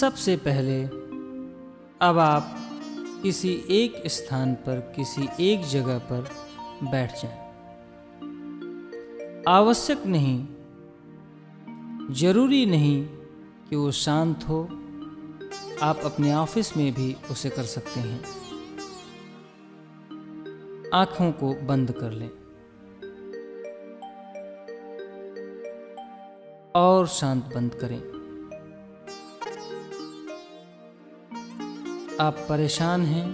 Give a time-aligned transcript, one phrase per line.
[0.00, 0.84] सबसे पहले,
[2.00, 2.56] अब आप
[3.22, 6.28] किसी एक स्थान पर, किसी एक जगह पर
[6.82, 7.38] बैठ जाएँ।
[9.48, 10.46] आवश्यक नहीं,
[12.14, 13.06] ज़रूरी नहीं
[13.70, 14.64] कि वो शांत हो।
[15.82, 18.24] आप अपने ऑफ़िस में भी उसे कर सकते हैं।
[20.94, 22.30] आँखों को बंद कर लें।
[26.74, 28.19] और शांत बंद करें।
[32.20, 33.30] आप परेशान हैं?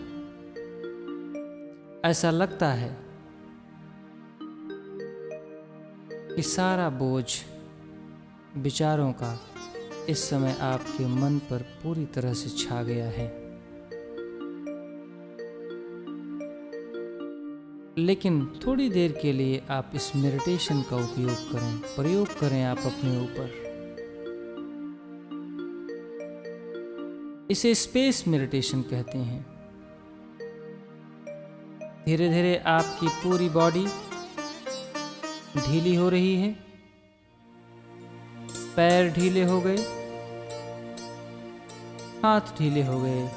[2.05, 2.97] ऐसा लगता है
[6.37, 7.25] कि सारा बोझ
[8.57, 9.41] विचारों का
[10.09, 13.29] इस समय आपके मन पर पूरी तरह से छा गया है।
[17.99, 23.21] लेकिन थोड़ी देर के लिए आप इस मेडिटेशन का उपयोग करें, प्रयोग करें आप अपने
[23.21, 23.66] ऊपर।
[27.51, 29.47] इसे स्पेस मेडिटेशन कहते हैं।
[32.07, 33.87] धीरे धीरे आपकी पूरी बॉडी
[35.57, 36.53] ढीली हो रही है।
[38.77, 39.77] पैर ढीले हो गए।
[42.23, 43.29] हाथ ढीले हो गए।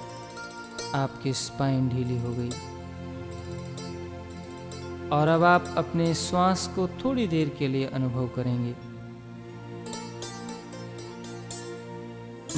[0.96, 2.50] आपकी स्पाइन ढीली हो गई।
[5.10, 8.76] और अब आप अपने श्वास को थोड़ी देर के लिए अनुभव करेंगे।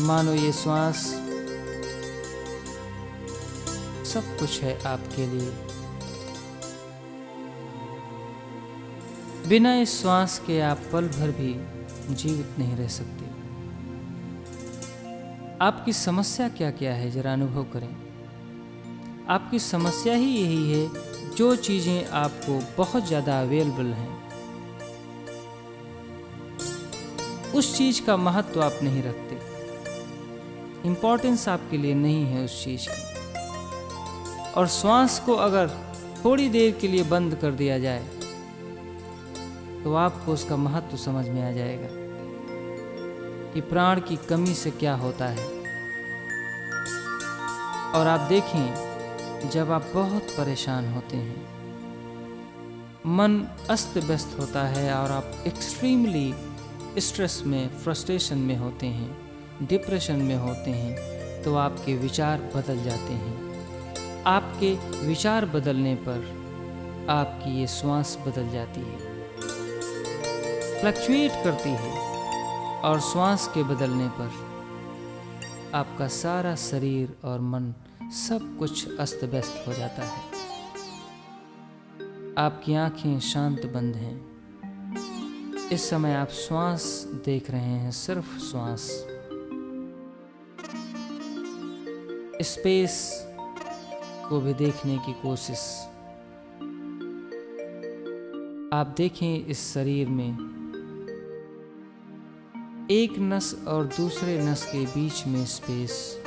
[0.02, 1.28] मानो ये श्वास
[4.14, 5.52] सब कुछ है आपके लिए।
[9.50, 11.54] बिना इस श्वास के आप पल भर भी
[12.16, 13.30] जीवित नहीं रह सकते।
[15.62, 17.90] आपकी समस्या क्या क्या है, जरा अनुभव करें।
[19.30, 20.90] आपकी समस्या ही यही है,
[21.36, 24.20] जो चीज़ें आपको बहुत ज़्यादा अवेलेबल हैं।
[27.52, 29.40] उस चीज़ का महत्व आप नहीं रखते।
[30.88, 33.11] इंपॉर्टेंस आपके लिए नहीं है उस चीज़ की।
[34.56, 35.70] और श्वास को अगर
[36.26, 38.04] थोड़ी देर के लिए बंद कर दिया जाए
[39.84, 41.88] तो आपको उसका महत्व समझ में आ जाएगा
[43.54, 45.46] कि प्राण की कमी से क्या होता है।
[47.92, 51.42] और आप देखें, जब आप बहुत परेशान होते हैं,
[53.08, 56.34] मन अस्त व्यस्त होता है और आप एक्सट्रीमली
[56.98, 63.14] स्ट्रेस में फ्रस्ट्रेशन में होते हैं डिप्रेशन में होते हैं तो आपके विचार बदल जाते
[63.14, 63.41] हैं।
[64.26, 64.74] आपके
[65.08, 66.42] विचार बदलने पर
[67.10, 68.98] आपकी ये श्वास बदल जाती है।
[70.82, 72.22] फ्लक्चुएट करती है
[72.80, 74.32] और श्वास के बदलने पर
[75.74, 80.22] आपका सारा शरीर और मन सब कुछ अस्त व्यस्त हो जाता है।
[82.38, 84.32] आपकी आँखें शांत बंद हैं।
[85.70, 89.08] इस समय आप श्वास देख रहे हैं, सिर्फ़ श्वास।
[92.42, 93.28] स्पेस
[94.32, 95.88] को भी देखने की कोशिश।
[98.74, 100.32] आप देखें इस शरीर में।
[102.92, 106.24] एक नस और दूसरे नस के बीच में स्पेस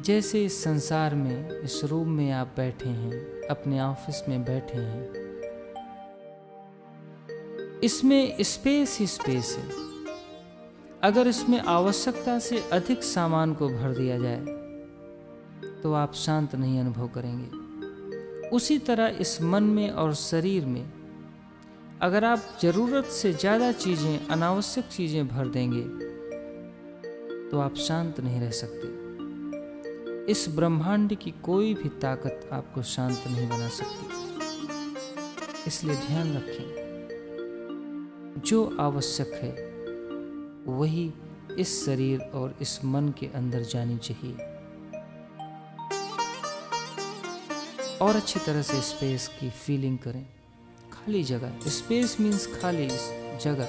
[0.00, 5.12] जैसे इस संसार में, इस रूम में आप बैठे हैं, अपने ऑफ़िस में बैठे हैं।
[7.80, 9.70] इसमें स्पेस ही स्पेस है।
[11.02, 14.59] अगर इसमें आवश्यकता से अधिक सामान को भर दिया जाए
[15.82, 20.92] तो आप शांत नहीं अनुभव करेंगे। उसी तरह इस मन में और शरीर में,
[22.02, 25.82] अगर आप ज़रूरत से ज़्यादा चीज़ें, अनावश्यक चीज़ें भर देंगे
[27.50, 28.88] तो आप शांत नहीं रह सकते।
[30.32, 34.06] इस ब्रह्मांड की कोई भी ताकत आपको शांत नहीं बना सकती।
[35.66, 36.68] इसलिए ध्यान रखें।
[38.46, 39.52] जो आवश्यक है,
[40.68, 41.12] वही
[41.58, 44.36] इस शरीर और इस मन के अंदर जानी चाहिए।
[48.00, 50.26] और अच्छी तरह से स्पेस की फीलिंग करें।
[50.92, 52.88] खाली जगह। स्पेस मीन्स खाली
[53.44, 53.68] जगह।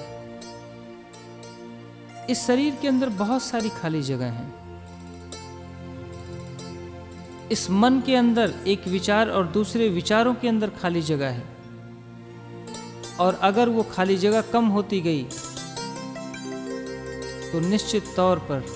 [2.30, 4.62] इस शरीर के अंदर बहुत सारी खाली जगह हैं।
[7.48, 11.44] इस मन के अंदर एक विचार और दूसरे विचारों के अंदर खाली जगह है।
[13.20, 15.22] और अगर वो खाली जगह कम होती गई
[17.52, 18.66] तो निश्चित तौर पर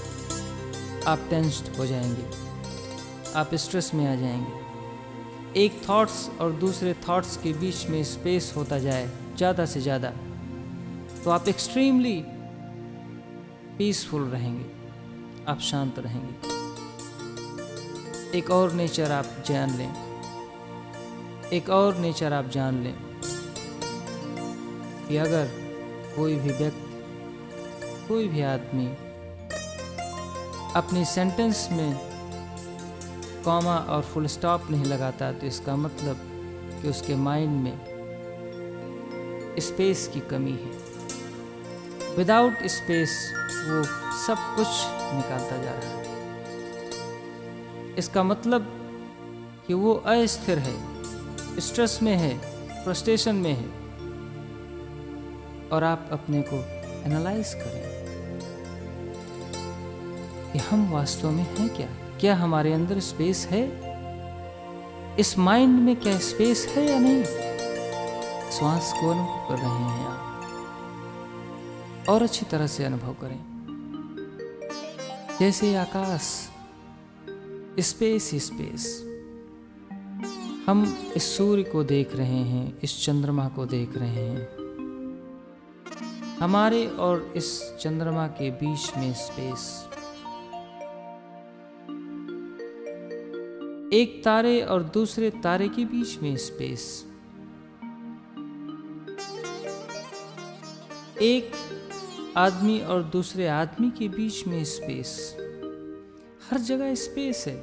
[1.06, 2.26] आप टेंस्ड हो जाएँगे।
[3.34, 4.65] आप स्ट्रेस में आ जाएँगे।
[5.54, 9.06] एक थॉट्स और दूसरे थॉट्स के बीच में स्पेस होता जाए,
[9.36, 10.10] ज़्यादा से ज़्यादा।
[11.24, 12.22] तो आप एक्सट्रीमली
[13.78, 14.64] पीसफुल रहेंगे।
[15.48, 16.54] आप शांत रहेंगे।
[18.38, 19.92] एक और नेचर आप जान लें।
[21.52, 22.94] एक और नेचर आप जान लें
[25.08, 25.46] कि अगर
[26.16, 28.86] कोई भी व्यक्ति, कोई भी आदमी
[30.76, 32.05] अपनी सेंटेंस में
[33.46, 36.16] कॉमा और फुल स्टॉप नहीं लगाता तो इसका मतलब
[36.82, 37.76] कि उसके माइंड में
[39.60, 40.72] स्पेस की कमी है।
[42.16, 43.10] विदाउट स्पेस
[43.68, 43.82] वो
[44.16, 44.68] सब कुछ
[45.14, 46.04] निकालता जा रहा है।
[47.98, 48.72] इसका मतलब
[49.66, 52.32] कि वो अस्थिर है स्ट्रेस में है
[52.84, 53.68] फ्रस्ट्रेशन में है,
[55.68, 56.56] और आप अपने को
[57.06, 57.84] एनालाइज करें
[60.52, 61.88] कि हम वास्तव में हैं क्या?
[62.20, 63.86] क्या हमारे अंदर स्पेस है?
[65.18, 67.24] इस माइंड में क्या स्पेस है या नहीं?
[68.50, 70.44] श्वास को अनुभव कर रहे हैं आप?
[72.08, 73.40] और अच्छी तरह से अनुभव करें।
[75.40, 76.48] जैसे आकाश
[77.78, 79.02] स्पेस स्पेस
[80.66, 84.48] हम इस सूर्य को देख रहे हैं, इस चंद्रमा को देख रहे हैं।
[86.40, 89.88] हमारे और इस चंद्रमा के बीच में स्पेस
[93.92, 97.06] एक तारे और दूसरे तारे के बीच में स्पेस
[101.22, 101.52] एक
[102.36, 105.36] आदमी और दूसरे आदमी के बीच में स्पेस
[106.50, 107.60] हर जगह स्पेस है।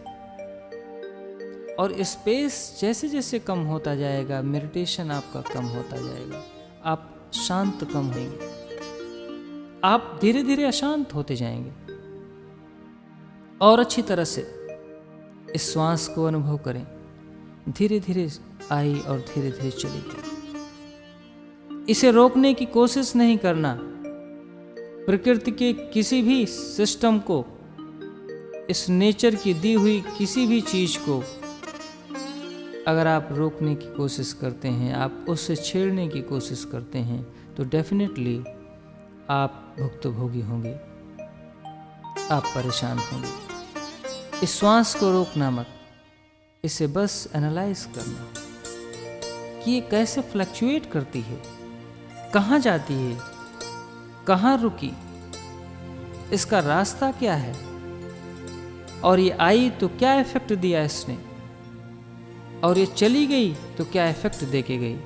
[1.75, 6.43] और स्पेस जैसे जैसे कम होता जाएगा मेडिटेशन आपका कम होता जाएगा।
[6.85, 8.63] आप शांत कम होंगे।
[9.83, 11.93] आप धीरे धीरे अशांत होते जाएँगे।
[13.61, 14.62] और अच्छी तरह से।
[15.55, 16.87] इस श्वास को अनुभव करें।
[17.69, 18.31] धीरे धीरे
[18.71, 20.33] आई और धीरे धीरे चली गई।
[21.89, 23.77] इसे रोकने की कोशिश नहीं करना।
[25.05, 27.45] प्रकृति के किसी भी सिस्टम को,
[28.69, 31.23] इस नेचर की दी हुई किसी भी चीज़ को,
[32.87, 37.63] अगर आप रोकने की कोशिश करते हैं, आप उससे छेड़ने की कोशिश करते हैं तो
[37.63, 38.39] डेफिनेटली
[39.29, 40.73] आप भुक्तभोगी होंगे।
[42.31, 43.52] आप परेशान होंगे।
[44.41, 45.67] इस श्वास को रोकना मत,
[46.63, 48.33] इसे बस एनालाइज करना।
[49.63, 51.41] कि ये कैसे फ्लक्चुएट करती है,
[52.33, 53.17] कहाँ जाती है,
[54.27, 54.91] कहाँ रुकी,
[56.33, 57.53] इसका रास्ता क्या है?
[59.01, 61.17] और ये आई तो क्या इफ़ेक्ट दिया इसने?
[62.63, 64.97] और ये चली गई तो क्या इफ़ेक्ट दे के गई?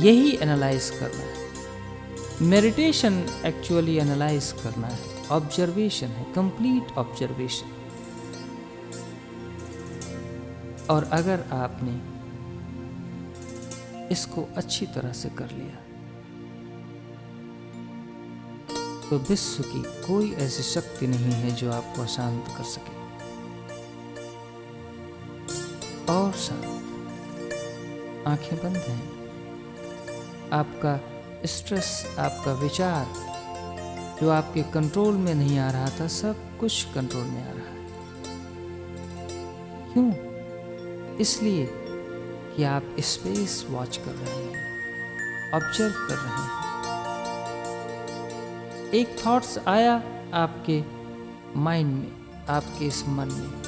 [0.00, 1.50] यही एनालाइज करना है।
[2.42, 7.78] मेडिटेशन एक्चुअली एनालाइज करना है। ऑब्जर्वेशन है कंप्लीट ऑब्जर्वेशन
[10.90, 11.94] और अगर आपने
[14.10, 15.76] इसको अच्छी तरह से कर लिया
[19.10, 23.00] तो विश्व की कोई ऐसी शक्ति नहीं है जो आपको अशांत कर सके।
[26.12, 26.64] और शांत
[28.26, 29.02] आँखें बंद हैं।
[30.52, 30.94] आपका
[31.46, 33.04] स्ट्रेस आपका विचार
[34.22, 37.86] जो आपके कंट्रोल में नहीं आ रहा था, सब कुछ कंट्रोल में आ रहा है।
[39.92, 40.12] क्यों?
[41.16, 41.70] इसलिए
[42.56, 44.54] कि आप स्पेस वॉच कर रहे हैं
[45.52, 46.62] ऑब्ज़र्व कर रहे हैं।
[48.90, 50.02] एक थॉट्स आया
[50.34, 50.82] आपके
[51.56, 52.12] माइंड में,
[52.48, 53.62] आपके इस मन में।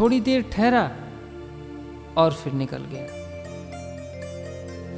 [0.00, 0.96] थोड़ी देर ठहरा
[2.16, 3.06] और फिर निकल गया।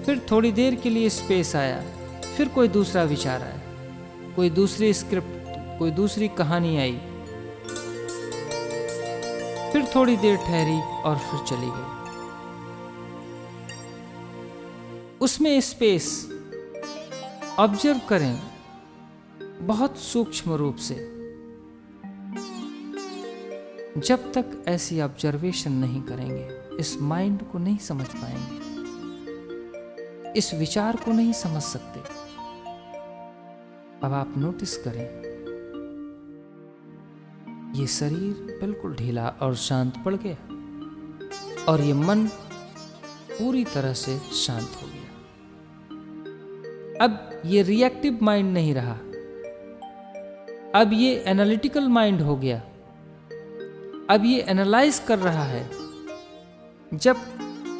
[0.04, 1.99] फिर थोड़ी देर के लिए स्पेस आया।
[2.40, 3.60] फिर कोई दूसरा विचार आया।
[4.36, 6.92] कोई दूसरी स्क्रिप्ट, कोई दूसरी कहानी आई।
[9.72, 12.10] फिर थोड़ी देर ठहरी और फिर चली गई।
[15.20, 16.32] उसमें स्पेस
[17.58, 18.42] ऑब्ज़र्व करें,
[19.60, 20.94] बहुत सूक्ष्म रूप से।
[24.00, 28.70] जब तक ऐसी ऑब्जर्वेशन नहीं करेंगे, इस माइंड को नहीं समझ पाएँगे।
[30.38, 32.29] इस विचार को नहीं समझ सकते।
[34.04, 35.30] अब आप नोटिस करें।
[37.74, 40.36] ये शरीर बिल्कुल ढीला और शांत पड़ गया।
[41.64, 42.26] और ये मन
[43.38, 45.10] पूरी तरह से शांत हो गया।
[47.04, 48.92] अब ये रिएक्टिव माइंड नहीं रहा।
[50.80, 52.58] अब ये एनालिटिकल माइंड हो गया।
[54.10, 55.70] अब ये एनालाइज कर रहा है।
[56.94, 57.16] जब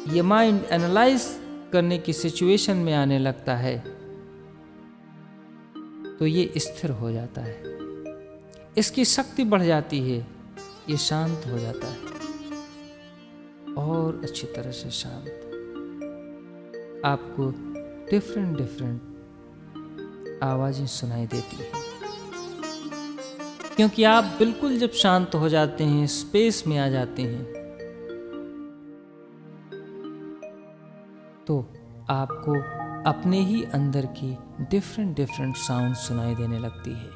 [0.07, 1.41] ये माइंड एनालाइज
[1.73, 4.00] करने की सिचुएशन में आने लगता है
[6.21, 7.63] तो ये स्थिर हो जाता है।
[8.77, 10.27] इसकी शक्ति बढ़ जाती है,
[10.89, 11.97] ये शांत हो जाता है।
[13.73, 15.27] और अच्छी तरह से शांत।
[17.05, 17.51] आपको
[18.11, 19.01] डिफरेंट डिफरेंट
[20.43, 21.71] आवाज़ें सुनाई देती हैं।
[23.75, 27.43] क्योंकि आप बिल्कुल जब शांत हो जाते हैं स्पेस में आ जाते हैं
[31.47, 31.65] तो
[32.09, 37.09] आपको अपने ही अंदर की डिफरेंट डिफरेंट साउंड सुनाई देने लगती है।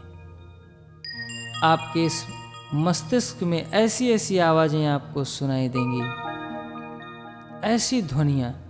[1.64, 2.26] आपके इस
[2.74, 6.02] मस्तिष्क में ऐसी ऐसी आवाज़ें आपको सुनाई देंगी।
[7.68, 8.62] ऐसी ध्वनियाँ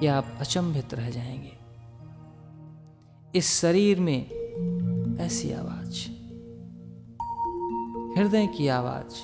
[0.00, 1.58] कि आप अचंभित रह जाएँगे।
[3.38, 4.30] इस शरीर में
[5.20, 6.08] ऐसी आवाज़,
[8.18, 9.14] हृदय की आवाज़,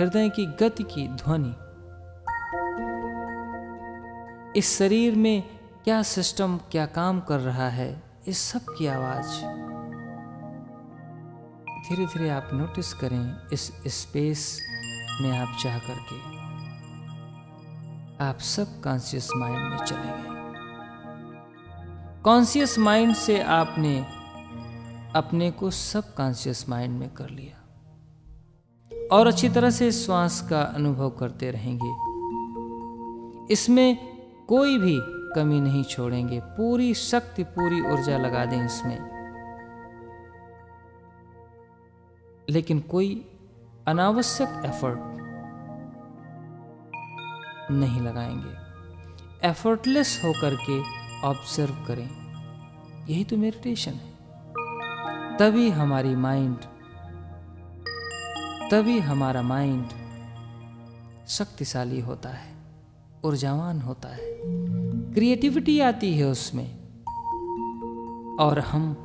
[0.00, 1.67] हृदय की गति की ध्वनि
[4.56, 5.42] इस शरीर में
[5.84, 9.28] क्या सिस्टम, क्या काम कर रहा है, इस सब की आवाज़।
[11.88, 14.60] धीरे धीरे आप नोटिस करें, इस स्पेस
[15.20, 16.38] में आप चाह करके,
[18.24, 20.38] आप सब कॉन्शियस माइंड में चले गए।
[22.22, 24.06] कॉन्शियस माइंड से आपने
[25.16, 27.54] अपने को सब कॉन्शियस माइंड में कर लिया।
[29.12, 32.08] और अच्छी तरह से श्वास का अनुभव करते रहेंगे।
[33.52, 34.17] इसमें
[34.48, 39.18] कोई भी कमी नहीं छोड़ेंगे। पूरी शक्ति, पूरी ऊर्जा लगा दें इसमें।
[42.50, 43.38] लेकिन कोई
[43.88, 44.98] अनावश्यक एफर्ट
[47.70, 48.68] नहीं लगाएँगे।
[49.48, 50.82] एफर्टलेस होकर के
[51.22, 52.10] ऑब्ज़र्व करें।
[53.06, 54.12] यही तो मेडिटेशन है।
[55.36, 56.58] तभी हमारी माइंड
[58.70, 59.88] तभी हमारा माइंड
[61.28, 62.57] शक्तिशाली होता है।
[63.24, 64.38] ऊर्जावान होता है।
[65.14, 66.78] क्रिएटिविटी आती है उसमें।
[68.40, 69.04] और हम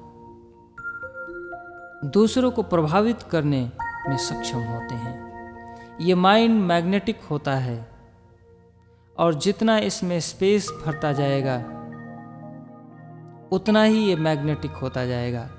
[2.05, 3.71] दूसरों को प्रभावित करने
[4.09, 5.33] में सक्षम होते हैं।
[6.01, 7.89] ये माइंड मैग्नेटिक होता है।
[9.17, 11.57] और जितना इसमें स्पेस भरता जाएगा,
[13.51, 15.49] उतना ही ये मैग्नेटिक होता जाएगा।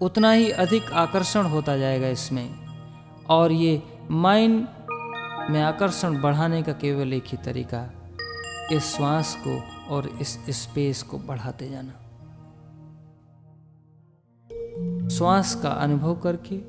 [0.00, 2.66] उतना ही अधिक आकर्षण होता जाएगा इसमें।
[3.30, 4.68] और ये माइंड
[5.50, 7.90] में आकर्षण बढ़ाने का केवल एक ही तरीका
[8.72, 11.92] इस श्वास को और इस स्पेस को बढ़ाते जाना।
[15.08, 16.62] श्वास का अनुभव करके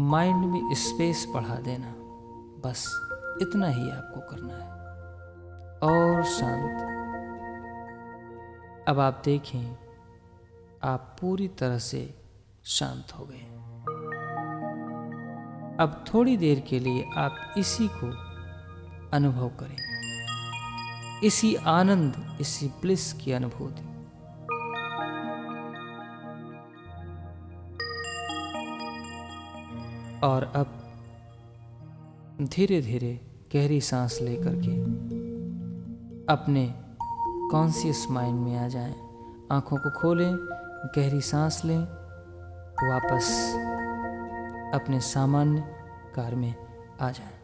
[0.00, 1.94] माइंड में स्पेस बढ़ा देना,
[2.68, 3.08] बस
[3.42, 4.72] इतना ही आपको करना है।
[5.78, 6.92] और शांत।
[8.88, 9.76] अब आप देखें,
[10.82, 12.22] आप पूरी तरह से
[12.64, 13.51] शांत हो गए।
[15.82, 18.08] अब थोड़ी देर के लिए आप इसी को
[19.12, 19.76] अनुभव करें।
[21.24, 23.82] इसी आनंद इसी ब्लिस की अनुभूति।
[30.26, 30.78] और अब
[32.42, 33.20] धीरे धीरे
[33.54, 34.76] गहरी सांस लेकर के
[36.32, 36.74] अपने
[37.50, 38.94] कॉन्सियस माइंड में आ जाएँ,
[39.52, 40.34] आँखों को खोलें
[40.96, 41.80] गहरी सांस लें
[42.88, 43.28] वापस
[44.74, 45.60] अपने सामान्य
[46.14, 46.54] कार में
[47.00, 47.41] आ जाएँ।